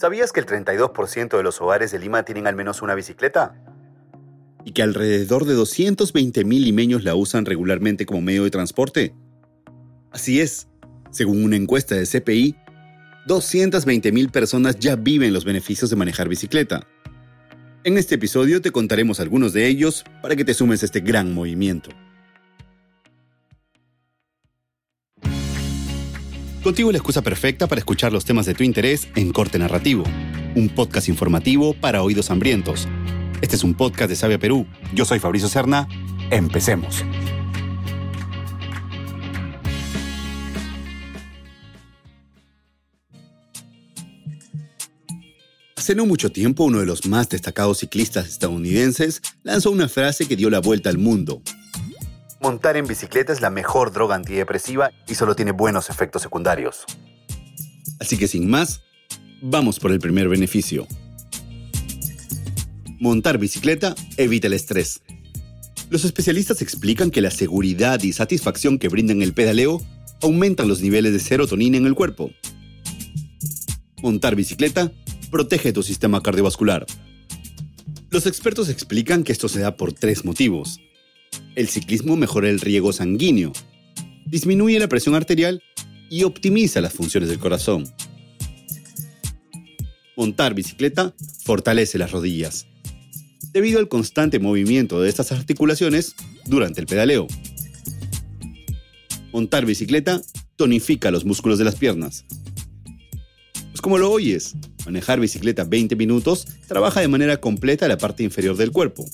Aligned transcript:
¿Sabías 0.00 0.32
que 0.32 0.40
el 0.40 0.46
32% 0.46 1.36
de 1.36 1.42
los 1.42 1.60
hogares 1.60 1.90
de 1.90 1.98
Lima 1.98 2.22
tienen 2.22 2.46
al 2.46 2.56
menos 2.56 2.80
una 2.80 2.94
bicicleta? 2.94 3.54
¿Y 4.64 4.72
que 4.72 4.82
alrededor 4.82 5.44
de 5.44 5.54
220.000 5.54 6.42
limeños 6.42 7.04
la 7.04 7.14
usan 7.14 7.44
regularmente 7.44 8.06
como 8.06 8.22
medio 8.22 8.44
de 8.44 8.50
transporte? 8.50 9.14
Así 10.10 10.40
es, 10.40 10.68
según 11.10 11.44
una 11.44 11.56
encuesta 11.56 11.96
de 11.96 12.06
CPI, 12.06 12.56
220.000 13.26 14.30
personas 14.30 14.78
ya 14.78 14.96
viven 14.96 15.34
los 15.34 15.44
beneficios 15.44 15.90
de 15.90 15.96
manejar 15.96 16.30
bicicleta. 16.30 16.86
En 17.84 17.98
este 17.98 18.14
episodio 18.14 18.62
te 18.62 18.70
contaremos 18.70 19.20
algunos 19.20 19.52
de 19.52 19.66
ellos 19.66 20.04
para 20.22 20.34
que 20.34 20.46
te 20.46 20.54
sumes 20.54 20.82
a 20.82 20.86
este 20.86 21.00
gran 21.00 21.34
movimiento. 21.34 21.90
Contigo 26.62 26.92
la 26.92 26.98
excusa 26.98 27.22
perfecta 27.22 27.66
para 27.68 27.78
escuchar 27.78 28.12
los 28.12 28.26
temas 28.26 28.44
de 28.44 28.52
tu 28.52 28.62
interés 28.64 29.08
en 29.16 29.32
Corte 29.32 29.58
Narrativo, 29.58 30.04
un 30.54 30.68
podcast 30.68 31.08
informativo 31.08 31.72
para 31.72 32.02
oídos 32.02 32.30
hambrientos. 32.30 32.86
Este 33.40 33.56
es 33.56 33.64
un 33.64 33.72
podcast 33.72 34.10
de 34.10 34.16
Sabia 34.16 34.38
Perú. 34.38 34.66
Yo 34.92 35.06
soy 35.06 35.20
Fabricio 35.20 35.48
Serna. 35.48 35.88
Empecemos. 36.30 37.02
Hace 45.76 45.94
no 45.94 46.04
mucho 46.04 46.30
tiempo, 46.30 46.64
uno 46.64 46.80
de 46.80 46.86
los 46.86 47.06
más 47.06 47.30
destacados 47.30 47.78
ciclistas 47.78 48.28
estadounidenses 48.28 49.22
lanzó 49.44 49.70
una 49.70 49.88
frase 49.88 50.28
que 50.28 50.36
dio 50.36 50.50
la 50.50 50.60
vuelta 50.60 50.90
al 50.90 50.98
mundo. 50.98 51.40
Montar 52.42 52.78
en 52.78 52.86
bicicleta 52.86 53.34
es 53.34 53.42
la 53.42 53.50
mejor 53.50 53.92
droga 53.92 54.14
antidepresiva 54.14 54.92
y 55.06 55.14
solo 55.14 55.36
tiene 55.36 55.52
buenos 55.52 55.90
efectos 55.90 56.22
secundarios. 56.22 56.84
Así 57.98 58.16
que 58.16 58.28
sin 58.28 58.48
más, 58.48 58.80
vamos 59.42 59.78
por 59.78 59.92
el 59.92 59.98
primer 59.98 60.26
beneficio. 60.26 60.86
Montar 62.98 63.36
bicicleta 63.36 63.94
evita 64.16 64.46
el 64.46 64.54
estrés. 64.54 65.02
Los 65.90 66.06
especialistas 66.06 66.62
explican 66.62 67.10
que 67.10 67.20
la 67.20 67.30
seguridad 67.30 68.02
y 68.02 68.14
satisfacción 68.14 68.78
que 68.78 68.88
brindan 68.88 69.20
el 69.20 69.34
pedaleo 69.34 69.82
aumentan 70.22 70.66
los 70.66 70.80
niveles 70.80 71.12
de 71.12 71.20
serotonina 71.20 71.76
en 71.76 71.84
el 71.84 71.94
cuerpo. 71.94 72.30
Montar 74.02 74.34
bicicleta 74.34 74.90
protege 75.30 75.74
tu 75.74 75.82
sistema 75.82 76.22
cardiovascular. 76.22 76.86
Los 78.08 78.26
expertos 78.26 78.70
explican 78.70 79.24
que 79.24 79.32
esto 79.32 79.48
se 79.48 79.60
da 79.60 79.76
por 79.76 79.92
tres 79.92 80.24
motivos. 80.24 80.80
El 81.60 81.68
ciclismo 81.68 82.16
mejora 82.16 82.48
el 82.48 82.58
riego 82.58 82.90
sanguíneo, 82.90 83.52
disminuye 84.24 84.78
la 84.78 84.88
presión 84.88 85.14
arterial 85.14 85.62
y 86.08 86.22
optimiza 86.22 86.80
las 86.80 86.94
funciones 86.94 87.28
del 87.28 87.38
corazón. 87.38 87.84
Montar 90.16 90.54
bicicleta 90.54 91.14
fortalece 91.44 91.98
las 91.98 92.12
rodillas, 92.12 92.66
debido 93.52 93.78
al 93.78 93.88
constante 93.88 94.38
movimiento 94.38 95.02
de 95.02 95.10
estas 95.10 95.32
articulaciones 95.32 96.14
durante 96.46 96.80
el 96.80 96.86
pedaleo. 96.86 97.26
Montar 99.30 99.66
bicicleta 99.66 100.22
tonifica 100.56 101.10
los 101.10 101.26
músculos 101.26 101.58
de 101.58 101.66
las 101.66 101.76
piernas. 101.76 102.24
Pues 103.52 103.82
como 103.82 103.98
lo 103.98 104.10
oyes, 104.10 104.54
manejar 104.86 105.20
bicicleta 105.20 105.64
20 105.64 105.94
minutos 105.94 106.46
trabaja 106.66 107.00
de 107.00 107.08
manera 107.08 107.38
completa 107.38 107.86
la 107.86 107.98
parte 107.98 108.22
inferior 108.22 108.56
del 108.56 108.72
cuerpo, 108.72 109.04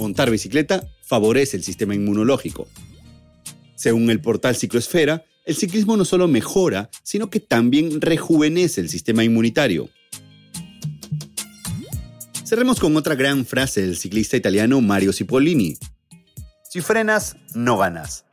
montar 0.00 0.30
bicicleta 0.30 0.86
favorece 1.02 1.56
el 1.56 1.62
sistema 1.62 1.94
inmunológico. 1.94 2.66
Según 3.74 4.10
el 4.10 4.20
portal 4.20 4.56
Cicloesfera, 4.56 5.24
el 5.44 5.56
ciclismo 5.56 5.96
no 5.96 6.04
solo 6.04 6.28
mejora, 6.28 6.90
sino 7.02 7.30
que 7.30 7.40
también 7.40 8.00
rejuvenece 8.00 8.80
el 8.80 8.88
sistema 8.88 9.24
inmunitario. 9.24 9.88
Cerremos 12.44 12.80
con 12.80 12.96
otra 12.96 13.14
gran 13.14 13.46
frase 13.46 13.82
del 13.82 13.96
ciclista 13.96 14.36
italiano 14.36 14.80
Mario 14.80 15.12
Cipollini. 15.12 15.76
Si 16.68 16.80
frenas, 16.80 17.36
no 17.54 17.78
ganas. 17.78 18.24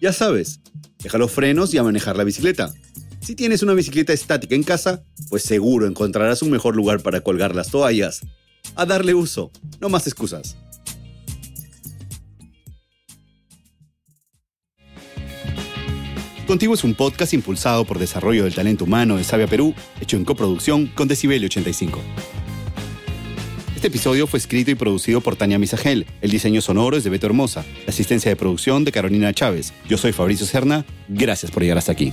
Ya 0.00 0.12
sabes, 0.12 0.60
deja 1.02 1.18
los 1.18 1.32
frenos 1.32 1.72
y 1.72 1.78
a 1.78 1.82
manejar 1.82 2.16
la 2.16 2.24
bicicleta. 2.24 2.72
Si 3.20 3.34
tienes 3.34 3.62
una 3.62 3.72
bicicleta 3.72 4.12
estática 4.12 4.54
en 4.54 4.62
casa, 4.62 5.02
pues 5.30 5.42
seguro 5.42 5.86
encontrarás 5.86 6.42
un 6.42 6.50
mejor 6.50 6.76
lugar 6.76 7.02
para 7.02 7.22
colgar 7.22 7.54
las 7.54 7.70
toallas. 7.70 8.20
A 8.76 8.84
darle 8.86 9.14
uso, 9.14 9.50
no 9.80 9.88
más 9.88 10.06
excusas. 10.06 10.56
Contigo 16.54 16.74
es 16.74 16.84
un 16.84 16.94
podcast 16.94 17.34
impulsado 17.34 17.84
por 17.84 17.98
Desarrollo 17.98 18.44
del 18.44 18.54
Talento 18.54 18.84
Humano 18.84 19.16
de 19.16 19.24
Sabia 19.24 19.48
Perú, 19.48 19.74
hecho 20.00 20.16
en 20.16 20.24
coproducción 20.24 20.86
con 20.86 21.08
Decibelio 21.08 21.46
85. 21.46 21.98
Este 23.74 23.88
episodio 23.88 24.28
fue 24.28 24.38
escrito 24.38 24.70
y 24.70 24.76
producido 24.76 25.20
por 25.20 25.34
Tania 25.34 25.58
Misagel. 25.58 26.06
El 26.20 26.30
diseño 26.30 26.60
sonoro 26.60 26.96
es 26.96 27.02
de 27.02 27.10
Beto 27.10 27.26
Hermosa. 27.26 27.64
La 27.86 27.90
asistencia 27.90 28.28
de 28.28 28.36
producción 28.36 28.84
de 28.84 28.92
Carolina 28.92 29.34
Chávez. 29.34 29.72
Yo 29.88 29.98
soy 29.98 30.12
Fabricio 30.12 30.46
Serna. 30.46 30.86
Gracias 31.08 31.50
por 31.50 31.64
llegar 31.64 31.78
hasta 31.78 31.90
aquí. 31.90 32.12